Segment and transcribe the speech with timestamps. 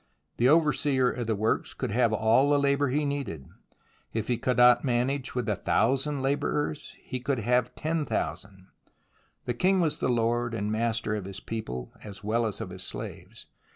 [0.37, 3.45] The overseer of the works could have all the labour he needed.
[4.13, 8.69] If he could not manage with a thousand labourers, then he could have ten thousand.
[9.45, 12.81] The king was the lord and master of his people, as well as of his
[12.81, 13.45] slaves.